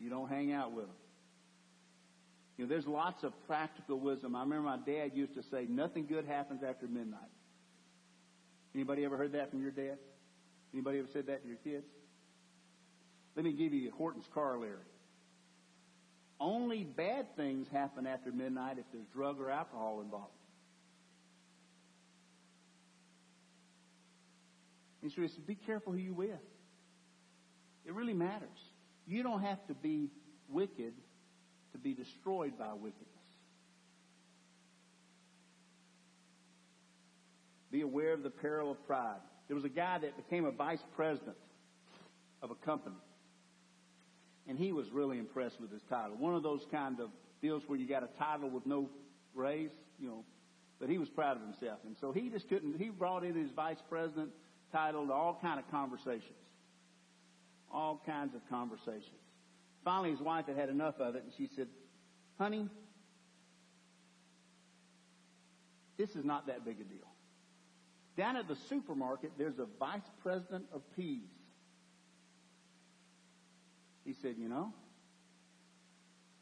[0.00, 0.96] You don't hang out with them.
[2.56, 4.34] You know, there's lots of practical wisdom.
[4.34, 7.20] I remember my dad used to say, nothing good happens after midnight.
[8.74, 9.98] Anybody ever heard that from your dad?
[10.74, 11.86] Anybody ever said that to your kids?
[13.38, 14.82] Let me give you Horton's corollary.
[16.40, 20.32] Only bad things happen after midnight if there's drug or alcohol involved.
[25.02, 26.30] And so he said, be careful who you with.
[27.86, 28.48] It really matters.
[29.06, 30.08] You don't have to be
[30.48, 30.94] wicked
[31.70, 33.06] to be destroyed by wickedness.
[37.70, 39.20] Be aware of the peril of pride.
[39.46, 41.36] There was a guy that became a vice president
[42.42, 42.96] of a company.
[44.48, 46.16] And he was really impressed with his title.
[46.16, 47.10] One of those kind of
[47.42, 48.88] deals where you got a title with no
[49.34, 50.24] raise, you know,
[50.80, 51.80] but he was proud of himself.
[51.84, 54.30] And so he just couldn't, he brought in his vice president
[54.72, 56.38] title to all kind of conversations.
[57.70, 59.20] All kinds of conversations.
[59.84, 61.68] Finally, his wife had had enough of it, and she said,
[62.38, 62.68] Honey,
[65.98, 67.08] this is not that big a deal.
[68.16, 71.28] Down at the supermarket, there's a vice president of peas.
[74.08, 74.72] He said, You know?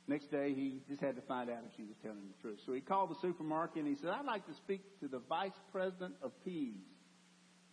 [0.06, 2.60] Next day, he just had to find out if she was telling the truth.
[2.64, 5.58] So he called the supermarket and he said, I'd like to speak to the vice
[5.72, 6.76] president of peas.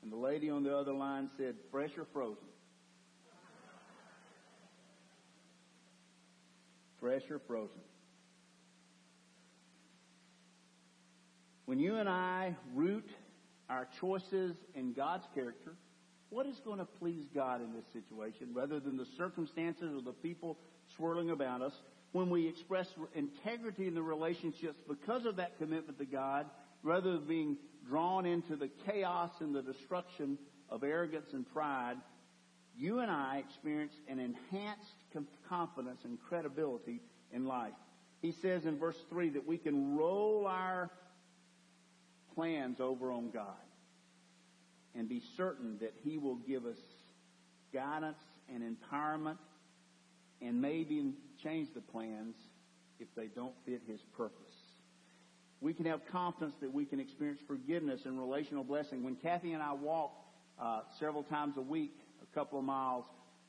[0.02, 2.48] And the lady on the other line said, Fresh or frozen?
[7.00, 7.82] fresh or frozen.
[11.66, 13.10] When you and I root
[13.70, 15.76] our choices in God's character,
[16.34, 20.12] what is going to please God in this situation rather than the circumstances or the
[20.12, 20.58] people
[20.98, 21.74] swirling about us?
[22.12, 26.48] When we express integrity in the relationships because of that commitment to God,
[26.82, 31.98] rather than being drawn into the chaos and the destruction of arrogance and pride,
[32.76, 37.00] you and I experience an enhanced confidence and credibility
[37.32, 37.74] in life.
[38.22, 40.90] He says in verse 3 that we can roll our
[42.34, 43.54] plans over on God
[44.96, 46.78] and be certain that He will give us
[47.74, 48.18] guidance
[48.54, 49.38] and empowerment
[50.42, 52.36] and maybe change the plans
[53.00, 54.54] if they don't fit His purpose.
[55.62, 59.04] We can have confidence that we can experience forgiveness and relational blessing.
[59.04, 60.12] When Kathy and I walk
[60.62, 63.06] uh, several times a week, a couple of miles,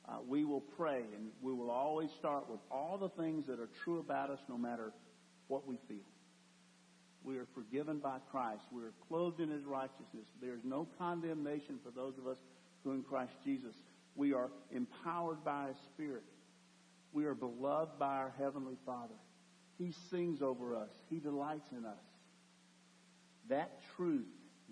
[0.07, 3.69] uh, we will pray and we will always start with all the things that are
[3.83, 4.93] true about us no matter
[5.47, 6.05] what we feel.
[7.25, 8.63] We are forgiven by Christ.
[8.71, 10.27] We are clothed in His righteousness.
[10.41, 12.37] There is no condemnation for those of us
[12.83, 13.73] who are in Christ Jesus.
[14.15, 16.23] We are empowered by His Spirit.
[17.13, 19.15] We are beloved by our Heavenly Father.
[19.79, 20.91] He sings over us.
[21.09, 21.97] He delights in us.
[23.49, 24.27] That truth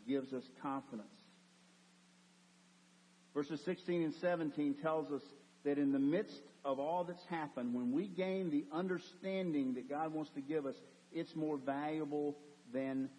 [0.08, 1.08] gives us confidence.
[3.34, 5.24] Verses 16 and 17 tells us
[5.64, 10.14] that in the midst of all that's happened, when we gain the understanding that God
[10.14, 10.76] wants to give us,
[11.14, 12.38] it's more valuable
[12.74, 13.10] than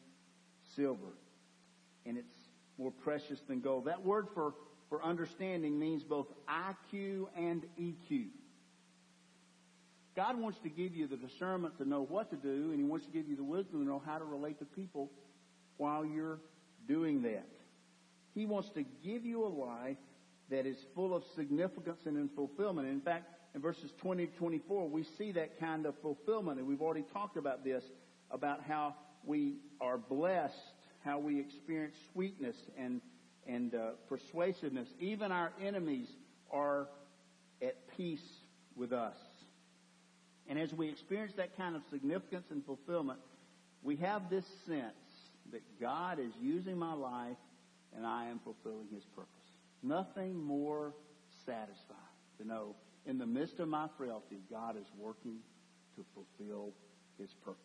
[0.76, 1.12] silver.
[2.06, 2.32] And it's
[2.78, 3.86] more precious than gold.
[3.86, 4.54] That word for,
[4.88, 8.26] for understanding means both IQ and EQ.
[10.16, 13.06] God wants to give you the discernment to know what to do, and He wants
[13.06, 15.10] to give you the wisdom to know how to relate to people
[15.76, 16.38] while you're
[16.86, 17.48] doing that.
[18.34, 19.96] He wants to give you a life
[20.50, 22.88] that is full of significance and in fulfillment.
[22.88, 26.82] In fact, in verses 20 to 24, we see that kind of fulfillment, and we've
[26.82, 27.84] already talked about this,
[28.30, 30.54] about how we are blessed,
[31.04, 33.00] how we experience sweetness and,
[33.46, 34.88] and uh, persuasiveness.
[34.98, 36.08] Even our enemies
[36.50, 36.88] are
[37.62, 38.24] at peace
[38.76, 39.16] with us.
[40.48, 43.20] And as we experience that kind of significance and fulfillment,
[43.82, 44.94] we have this sense
[45.52, 47.36] that God is using my life
[47.96, 49.30] and I am fulfilling His purpose.
[49.82, 50.92] Nothing more
[51.46, 52.00] satisfying
[52.38, 52.74] to know
[53.06, 55.38] in the midst of my frailty, God is working
[55.96, 56.72] to fulfill
[57.18, 57.60] His purpose.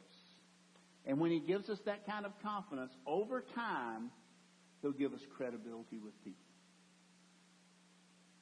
[1.06, 4.12] And when He gives us that kind of confidence, over time,
[4.82, 6.40] He'll give us credibility with people.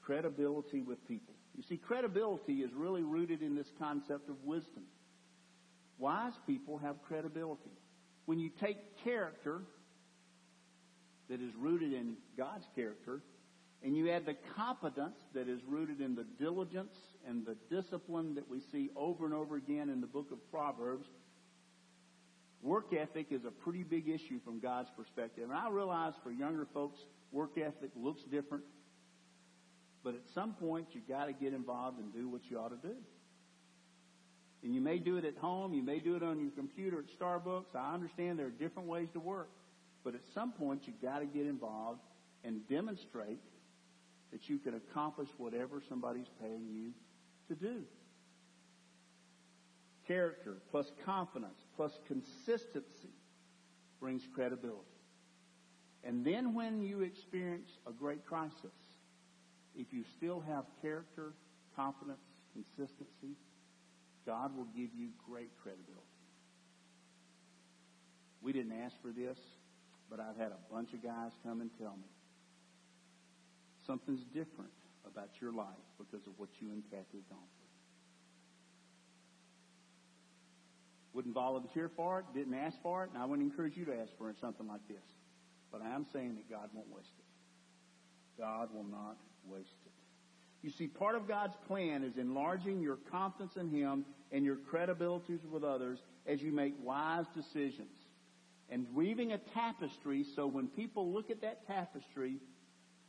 [0.02, 1.34] Credibility with people.
[1.56, 4.84] You see, credibility is really rooted in this concept of wisdom.
[5.98, 7.72] Wise people have credibility.
[8.26, 9.62] When you take character
[11.30, 13.22] that is rooted in God's character,
[13.84, 16.96] and you add the competence that is rooted in the diligence
[17.28, 21.06] and the discipline that we see over and over again in the book of Proverbs,
[22.62, 25.44] work ethic is a pretty big issue from God's perspective.
[25.50, 26.98] And I realize for younger folks,
[27.32, 28.64] work ethic looks different.
[30.04, 32.88] But at some point, you've got to get involved and do what you ought to
[32.88, 32.96] do.
[34.64, 35.74] And you may do it at home.
[35.74, 37.76] You may do it on your computer at Starbucks.
[37.76, 39.50] I understand there are different ways to work.
[40.04, 42.00] But at some point, you've got to get involved
[42.44, 43.40] and demonstrate
[44.32, 46.92] that you can accomplish whatever somebody's paying you
[47.48, 47.84] to do.
[50.08, 53.14] Character plus confidence plus consistency
[54.00, 54.84] brings credibility.
[56.04, 58.76] And then when you experience a great crisis,
[59.76, 61.34] if you still have character,
[61.76, 62.20] confidence,
[62.54, 63.36] consistency,
[64.26, 66.04] God will give you great credibility.
[68.42, 69.38] We didn't ask for this,
[70.10, 72.08] but I've had a bunch of guys come and tell me
[73.88, 74.72] Something's different
[75.06, 77.68] about your life because of what you and Kathy have gone through.
[81.14, 84.12] Wouldn't volunteer for it, didn't ask for it, and I wouldn't encourage you to ask
[84.18, 85.02] for it, something like this.
[85.72, 87.26] But I am saying that God won't waste it.
[88.40, 89.92] God will not waste it.
[90.62, 95.40] You see, part of God's plan is enlarging your confidence in Him and your credibility
[95.50, 97.96] with others as you make wise decisions.
[98.70, 102.38] And weaving a tapestry so when people look at that tapestry,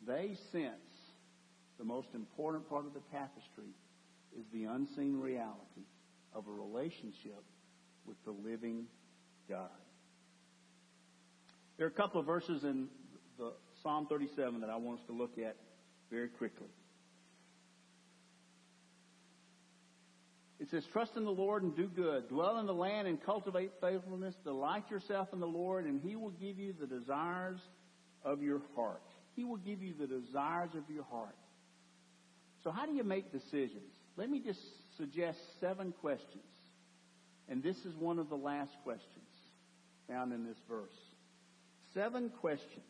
[0.06, 0.72] they sense
[1.78, 3.72] the most important part of the tapestry
[4.38, 5.86] is the unseen reality
[6.34, 7.42] of a relationship
[8.06, 8.86] with the living
[9.48, 9.68] God.
[11.76, 12.88] There are a couple of verses in
[13.38, 15.56] the Psalm 37 that I want us to look at
[16.10, 16.66] very quickly.
[20.60, 22.28] It says, Trust in the Lord and do good.
[22.28, 24.34] Dwell in the land and cultivate faithfulness.
[24.42, 27.60] Delight yourself in the Lord, and He will give you the desires
[28.24, 29.02] of your heart.
[29.38, 31.36] He will give you the desires of your heart.
[32.64, 33.94] So, how do you make decisions?
[34.16, 34.58] Let me just
[34.96, 36.42] suggest seven questions.
[37.48, 39.06] And this is one of the last questions
[40.08, 40.90] found in this verse.
[41.94, 42.82] Seven questions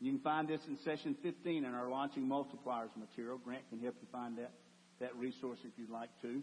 [0.00, 3.38] You can find this in session 15 in our Launching Multipliers material.
[3.38, 4.50] Grant can help you find that,
[4.98, 6.42] that resource if you'd like to.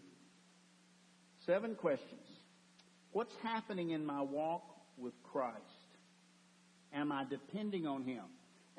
[1.46, 2.24] Seven questions.
[3.12, 4.64] What's happening in my walk
[4.98, 5.77] with Christ?
[6.94, 8.24] Am I depending on Him?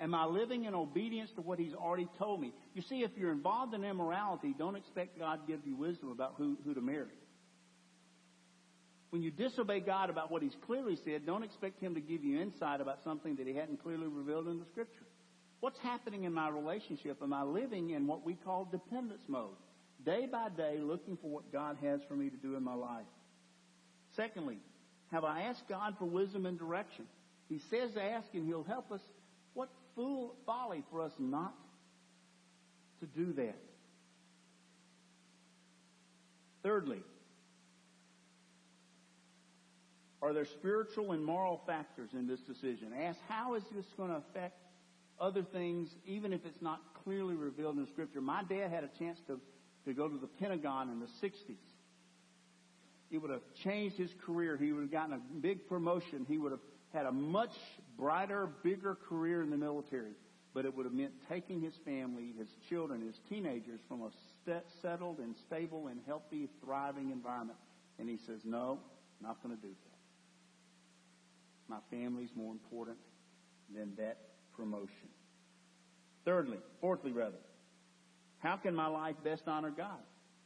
[0.01, 2.53] Am I living in obedience to what He's already told me?
[2.75, 6.35] You see, if you're involved in immorality, don't expect God to give you wisdom about
[6.39, 7.07] who, who to marry.
[9.11, 12.41] When you disobey God about what He's clearly said, don't expect Him to give you
[12.41, 15.07] insight about something that He hadn't clearly revealed in the Scripture.
[15.61, 17.19] What's happening in my relationship?
[17.23, 19.57] Am I living in what we call dependence mode?
[20.05, 23.07] Day by day, looking for what God has for me to do in my life.
[24.15, 24.59] Secondly,
[25.11, 27.07] have I asked God for wisdom and direction?
[27.49, 29.01] He says to ask and He'll help us.
[29.55, 31.55] What fool folly for us not
[33.01, 33.57] to do that.
[36.63, 37.01] Thirdly,
[40.21, 42.93] are there spiritual and moral factors in this decision?
[43.01, 44.61] Ask, how is this going to affect
[45.21, 48.21] other things, even if it's not clearly revealed in Scripture?
[48.21, 49.41] My dad had a chance to,
[49.87, 51.57] to go to the Pentagon in the 60s.
[53.11, 54.57] It would have changed his career.
[54.57, 56.27] He would have gotten a big promotion.
[56.29, 56.61] He would have
[56.93, 57.53] had a much
[57.99, 60.13] brighter, bigger career in the military.
[60.55, 64.11] But it would have meant taking his family, his children, his teenagers from a
[64.81, 67.59] settled and stable and healthy, thriving environment.
[67.99, 68.79] And he says, no,
[69.21, 69.99] not going to do that.
[71.69, 72.97] My family's more important
[73.75, 74.17] than that
[74.57, 75.09] promotion.
[76.25, 77.37] Thirdly, fourthly rather,
[78.39, 79.99] how can my life best honor God?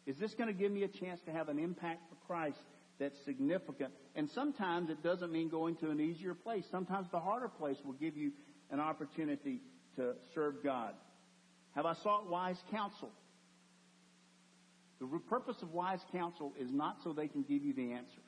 [0.04, 2.58] Is this going to give me a chance to have an impact for Christ
[2.98, 3.92] that's significant?
[4.14, 6.64] And sometimes it doesn't mean going to an easier place.
[6.70, 8.32] Sometimes the harder place will give you
[8.70, 9.60] an opportunity
[9.96, 10.94] to serve God.
[11.74, 13.10] Have I sought wise counsel?
[15.00, 18.22] The purpose of wise counsel is not so they can give you the answer.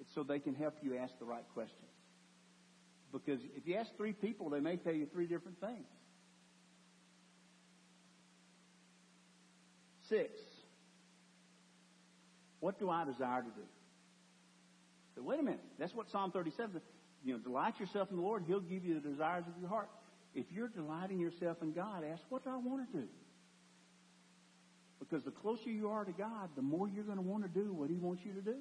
[0.00, 1.76] It's so they can help you ask the right questions.
[3.12, 5.86] Because if you ask three people, they may tell you three different things.
[10.08, 10.30] Six,
[12.60, 13.66] what do I desire to do?
[15.16, 15.60] So wait a minute.
[15.78, 16.82] That's what Psalm 37 says.
[17.22, 19.88] You know, delight yourself in the Lord, He'll give you the desires of your heart.
[20.34, 23.06] If you're delighting yourself in God, ask, what do I want to do?
[25.00, 27.72] Because the closer you are to God, the more you're going to want to do
[27.72, 28.56] what He wants you to do.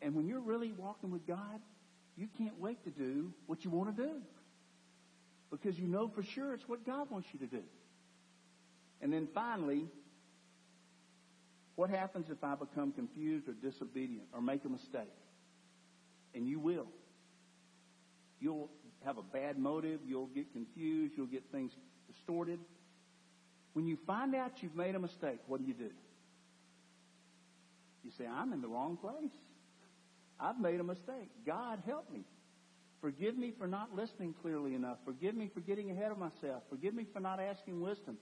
[0.00, 1.60] And when you're really walking with God,
[2.16, 4.12] you can't wait to do what you want to do.
[5.50, 7.62] Because you know for sure it's what God wants you to do.
[9.00, 9.86] And then finally,
[11.76, 15.12] what happens if I become confused or disobedient or make a mistake?
[16.34, 16.86] And you will.
[18.40, 18.68] You'll
[19.04, 20.00] have a bad motive.
[20.06, 21.14] You'll get confused.
[21.16, 21.72] You'll get things
[22.12, 22.58] distorted.
[23.74, 25.90] When you find out you've made a mistake, what do you do?
[28.02, 29.30] You say, I'm in the wrong place.
[30.40, 31.30] I've made a mistake.
[31.46, 32.24] God, help me.
[33.00, 34.98] Forgive me for not listening clearly enough.
[35.04, 36.62] Forgive me for getting ahead of myself.
[36.70, 38.16] Forgive me for not asking wisdom.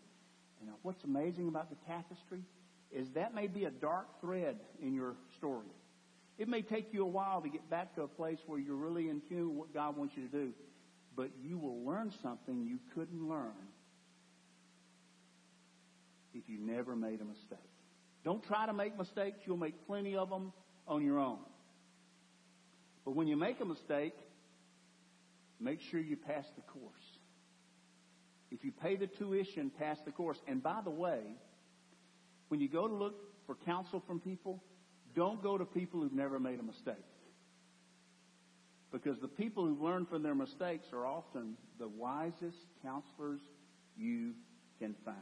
[0.61, 2.43] You know, what's amazing about the tapestry
[2.91, 5.67] is that may be a dark thread in your story.
[6.39, 9.09] It may take you a while to get back to a place where you're really
[9.09, 10.53] in tune with what God wants you to do,
[11.17, 13.55] but you will learn something you couldn't learn
[16.35, 17.59] if you never made a mistake.
[18.25, 19.39] Don't try to make mistakes.
[19.47, 20.53] You'll make plenty of them
[20.87, 21.39] on your own.
[23.05, 24.15] But when you make a mistake,
[25.61, 27.06] make sure you pass the course.
[28.51, 30.39] If you pay the tuition, pass the course.
[30.47, 31.21] And by the way,
[32.49, 33.15] when you go to look
[33.47, 34.63] for counsel from people,
[35.15, 36.95] don't go to people who've never made a mistake.
[38.93, 43.41] Because the people who've learned from their mistakes are often the wisest counselors
[43.97, 44.33] you
[44.79, 45.17] can find.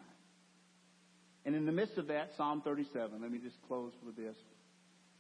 [1.47, 4.37] And in the midst of that, Psalm 37, let me just close with this.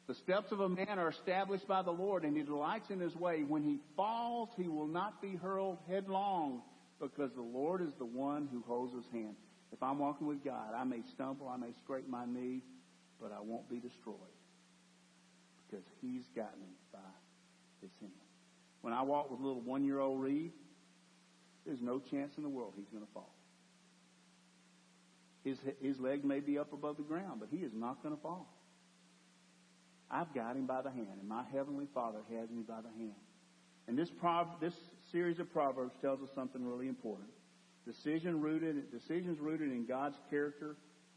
[0.06, 3.14] The steps of a man are established by the Lord, and he delights in his
[3.16, 3.42] way.
[3.46, 6.60] When he falls, he will not be hurled headlong,
[7.00, 9.34] because the Lord is the one who holds his hand.
[9.72, 12.62] If I'm walking with God, I may stumble, I may scrape my knee,
[13.20, 14.16] but I won't be destroyed,
[15.66, 16.98] because he's got me by
[17.80, 18.12] his hand.
[18.82, 20.52] When I walk with a little one-year-old Reed,
[21.66, 23.34] there's no chance in the world he's going to fall.
[25.42, 28.22] His, his leg may be up above the ground, but he is not going to
[28.22, 28.48] fall.
[30.10, 33.16] I've got him by the hand, and my heavenly Father has me by the hand.
[33.88, 34.74] And this prob- this
[35.14, 37.28] series of proverbs tells us something really important.
[37.86, 40.74] Decision rooted, decisions rooted in God's character,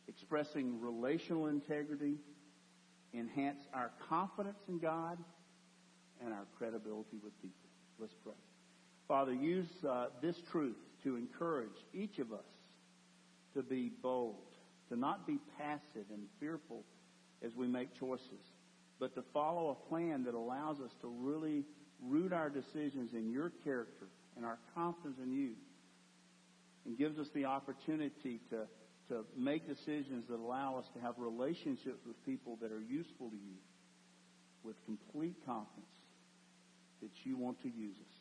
[0.08, 2.14] expressing relational integrity,
[3.16, 5.18] enhance our confidence in God
[6.24, 7.58] and our credibility with people.
[7.98, 8.36] Let's pray.
[9.08, 12.46] Father, use uh, this truth to encourage each of us
[13.56, 14.36] to be bold,
[14.90, 16.84] to not be passive and fearful
[17.44, 18.46] as we make choices
[19.00, 21.64] but to follow a plan that allows us to really
[22.02, 25.54] root our decisions in your character and our confidence in you,
[26.86, 28.66] and gives us the opportunity to,
[29.10, 33.36] to make decisions that allow us to have relationships with people that are useful to
[33.36, 33.58] you
[34.64, 35.86] with complete confidence
[37.02, 38.16] that you want to use us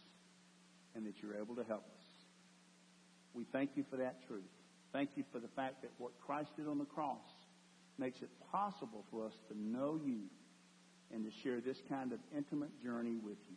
[0.95, 2.05] and that you're able to help us.
[3.35, 4.43] We thank you for that truth.
[4.93, 7.21] Thank you for the fact that what Christ did on the cross
[7.99, 10.21] makes it possible for us to know you
[11.13, 13.57] and to share this kind of intimate journey with you.